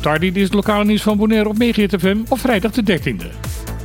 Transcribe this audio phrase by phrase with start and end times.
[0.00, 1.94] Daar dit is het lokale nieuws van Bonaire op Megahit
[2.28, 3.26] op vrijdag de 13e.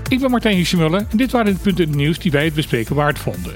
[0.08, 2.54] Ik ben Martijn Hiesjemuller en dit waren de punten in het nieuws die wij het
[2.54, 3.54] bespreken waard vonden.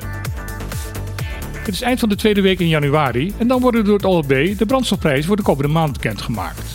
[1.68, 4.58] Het is eind van de tweede week in januari en dan worden door het OLB
[4.58, 6.72] de brandstofprijzen voor de komende maand bekendgemaakt.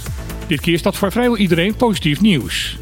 [0.46, 2.78] Dit keer is dat voor vrijwel iedereen positief nieuws.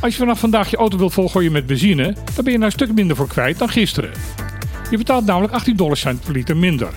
[0.00, 2.70] Als je vanaf vandaag je auto wilt volgooien met benzine, dan ben je nou een
[2.70, 4.10] stuk minder voor kwijt dan gisteren.
[4.90, 6.92] Je betaalt namelijk 18 dollar cent per liter minder.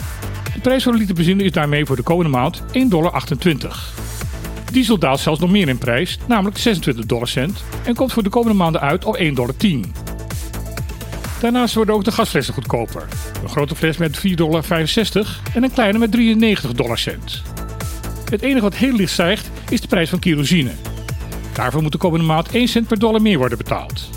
[0.68, 3.24] De prijs voor een liter benzine is daarmee voor de komende maand 1,28 dollar.
[4.72, 8.30] Diesel daalt zelfs nog meer in prijs, namelijk 26 dollar cent, en komt voor de
[8.30, 9.54] komende maanden uit op 1,10 dollar.
[11.40, 13.08] Daarnaast worden ook de gasflessen goedkoper.
[13.44, 14.66] Een grote fles met 4,65 dollar
[15.54, 17.42] en een kleine met 93 dollar cent.
[18.30, 20.72] Het enige wat heel licht stijgt is de prijs van kerosine.
[21.54, 24.17] Daarvoor moet de komende maand 1 cent per dollar meer worden betaald.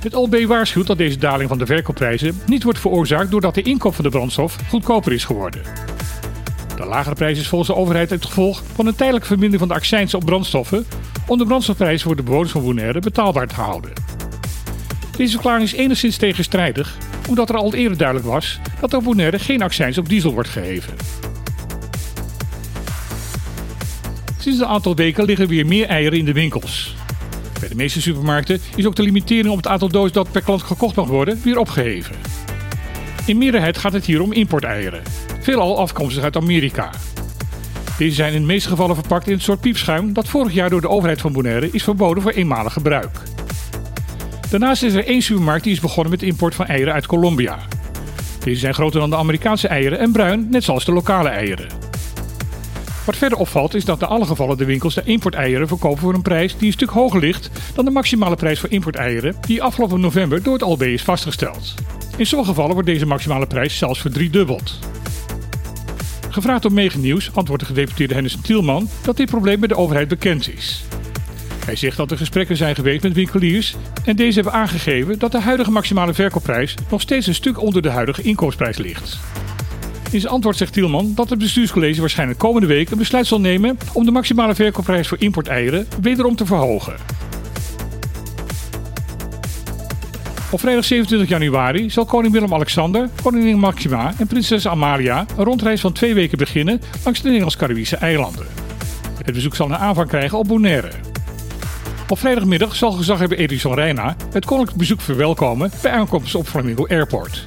[0.00, 3.94] Het OLB waarschuwt dat deze daling van de verkoopprijzen niet wordt veroorzaakt doordat de inkoop
[3.94, 5.62] van de brandstof goedkoper is geworden.
[6.76, 9.82] De lagere prijs is volgens de overheid het gevolg van een tijdelijke vermindering van de
[9.82, 10.86] accijns op brandstoffen
[11.26, 13.92] om de brandstofprijs voor de bewoners van Bonaire betaalbaar te houden.
[15.16, 16.96] Deze verklaring is enigszins tegenstrijdig,
[17.28, 20.94] omdat er al eerder duidelijk was dat op Bonaire geen accijns op diesel wordt geheven.
[24.38, 26.94] Sinds een aantal weken liggen weer meer eieren in de winkels.
[27.60, 30.62] Bij de meeste supermarkten is ook de limitering op het aantal dozen dat per klant
[30.62, 32.16] gekocht mag worden weer opgeheven.
[33.26, 35.02] In meerderheid gaat het hier om importeieren,
[35.40, 36.90] veelal afkomstig uit Amerika.
[37.98, 40.80] Deze zijn in de meeste gevallen verpakt in een soort piepschuim dat vorig jaar door
[40.80, 43.18] de overheid van Bonaire is verboden voor eenmalig gebruik.
[44.50, 47.58] Daarnaast is er één supermarkt die is begonnen met de import van eieren uit Colombia.
[48.44, 51.89] Deze zijn groter dan de Amerikaanse eieren en bruin, net zoals de lokale eieren.
[53.10, 56.22] Wat verder opvalt is dat in alle gevallen de winkels de importeieren verkopen voor een
[56.22, 60.42] prijs die een stuk hoger ligt dan de maximale prijs voor importeieren die afgelopen november
[60.42, 61.74] door het ALB is vastgesteld.
[62.16, 64.78] In sommige gevallen wordt deze maximale prijs zelfs verdriedubbeld.
[66.28, 70.08] Gevraagd op Mega Nieuws antwoordt de gedeputeerde Hennis Tielman dat dit probleem bij de overheid
[70.08, 70.84] bekend is.
[71.64, 75.40] Hij zegt dat er gesprekken zijn geweest met winkeliers en deze hebben aangegeven dat de
[75.40, 79.18] huidige maximale verkoopprijs nog steeds een stuk onder de huidige inkoopprijs ligt.
[80.10, 83.78] In zijn antwoord zegt Tielman dat het bestuurscollege waarschijnlijk komende week een besluit zal nemen
[83.92, 86.94] om de maximale verkoopprijs voor importeieren wederom te verhogen.
[90.50, 95.92] Op vrijdag 27 januari zal koning Willem-Alexander, koningin Maxima en prinses Amalia een rondreis van
[95.92, 98.46] twee weken beginnen langs de Nederlands-Caribische eilanden.
[99.24, 100.90] Het bezoek zal een aanvang krijgen op Bonaire.
[102.08, 107.44] Op vrijdagmiddag zal gezaghebber Edison Reina het koninklijk bezoek verwelkomen bij aankomst op Flamingo Airport.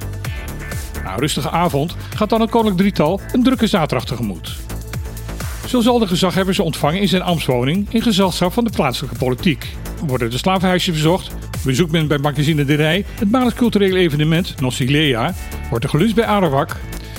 [1.03, 4.55] Na een rustige avond gaat dan het koninklijk drietal een drukke zaterdag tegemoet.
[5.67, 9.67] Zo zal de gezaghebber ze ontvangen in zijn ambtswoning in gezelschap van de plaatselijke politiek.
[10.05, 15.33] Worden de slavenhuisjes bezocht, bezoekt men bij Magazine de Rij het maandelijks culturele evenement Nocilea,
[15.69, 16.75] wordt er gelust bij Arawak,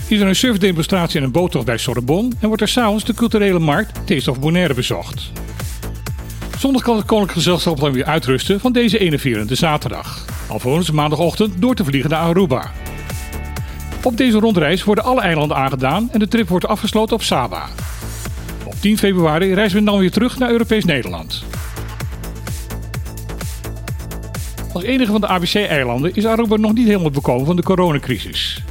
[0.08, 3.58] is er een surfdemonstratie en een boottocht bij Sorbonne en wordt er s'avonds de culturele
[3.58, 5.30] markt Taste of Bonaire bezocht.
[6.58, 10.24] Zondag kan het Koninklijk Gezelschap dan weer uitrusten van deze enerverende zaterdag.
[10.48, 12.70] Alvorens maandagochtend door te vliegen naar Aruba.
[14.04, 17.68] Op deze rondreis worden alle eilanden aangedaan en de trip wordt afgesloten op Saba.
[18.64, 21.44] Op 10 februari reizen we dan weer terug naar Europees Nederland.
[24.72, 28.62] Als enige van de ABC-eilanden is Aruba nog niet helemaal bekomen van de coronacrisis.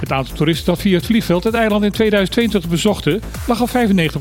[0.00, 3.72] Het aantal toeristen dat via het vliegveld het eiland in 2022 bezochten lag op 95%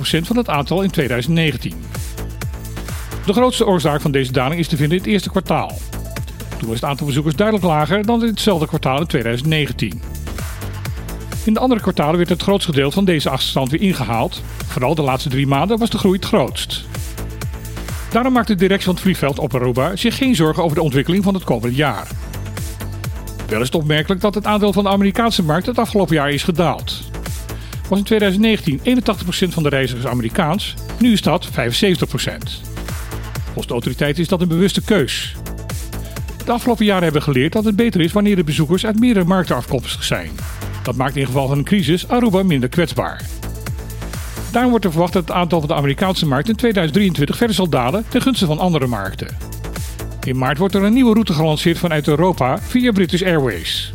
[0.02, 1.74] van het aantal in 2019.
[3.26, 5.78] De grootste oorzaak van deze daling is te vinden in het eerste kwartaal.
[6.58, 10.09] Toen was het aantal bezoekers duidelijk lager dan in hetzelfde kwartaal in 2019.
[11.50, 14.42] In de andere kwartalen werd het grootste deel van deze achterstand weer ingehaald.
[14.68, 16.86] Vooral de laatste drie maanden was de groei het grootst.
[18.12, 21.24] Daarom maakt de directie van het vliegveld op Aruba zich geen zorgen over de ontwikkeling
[21.24, 22.08] van het komende jaar.
[23.48, 26.44] Wel is het opmerkelijk dat het aandeel van de Amerikaanse markt het afgelopen jaar is
[26.44, 27.02] gedaald.
[27.88, 28.82] Was in 2019 81%
[29.50, 31.52] van de reizigers Amerikaans, nu is dat 75%.
[33.44, 35.36] Volgens de autoriteit is dat een bewuste keus.
[36.46, 39.56] De afgelopen jaren hebben geleerd dat het beter is wanneer de bezoekers uit meerdere markten
[39.56, 40.30] afkomstig zijn.
[40.84, 43.22] Dat maakt in geval van een crisis Aruba minder kwetsbaar.
[44.52, 47.70] Daarom wordt er verwacht dat het aantal van de Amerikaanse markt in 2023 verder zal
[47.70, 49.37] dalen ten gunste van andere markten.
[50.23, 53.93] In maart wordt er een nieuwe route gelanceerd vanuit Europa via British Airways.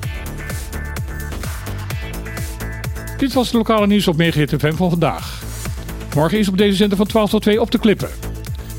[3.18, 5.42] Dit was het lokale nieuws op Megahit FM van vandaag.
[6.14, 8.08] Morgen is op deze zender van 12 tot 2 op te klippen.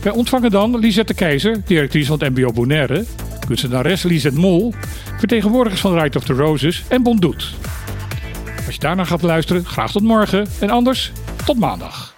[0.04, 3.06] Wij ontvangen dan Lisette Keizer, directrice van het MBO Bonaire,
[3.48, 4.74] kunstenares Lisette Mol,
[5.18, 7.54] vertegenwoordigers van Right of the Roses en Bond Doet.
[7.62, 7.75] Als
[8.76, 11.12] je daarna gaat luisteren, graag tot morgen en anders
[11.46, 12.15] tot maandag.